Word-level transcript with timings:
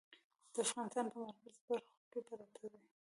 د 0.53 0.55
افغانستان 0.65 1.05
په 1.11 1.17
مرکزي 1.23 1.59
برخو 1.69 1.85
کې 2.11 2.19
پراته 2.27 2.65
دي. 2.71 2.79